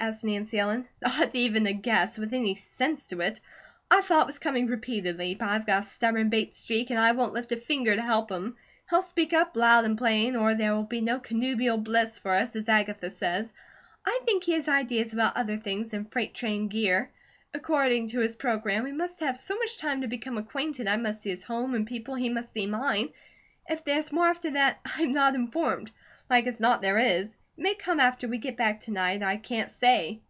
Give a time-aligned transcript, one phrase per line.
[0.00, 0.86] asked Nancy Ellen.
[1.02, 3.40] "Not even a guess, with any sense to it.
[3.90, 7.10] I've thought it was coming repeatedly; but I've got a stubborn Bates streak, and I
[7.10, 8.54] won't lift a finger to help him.
[8.88, 12.54] He'll speak up, loud and plain, or there will be no 'connubial bliss' for us,
[12.54, 13.52] as Agatha says.
[14.06, 17.10] I think he has ideas about other things than freight train gear.
[17.52, 21.22] According to his programme we must have so much time to become acquainted, I must
[21.22, 23.08] see his home and people, he must see mine.
[23.68, 25.90] If there's more after that, I'm not informed.
[26.30, 27.34] Like as not there is.
[27.56, 30.20] It may come after we get back to night, I can't say."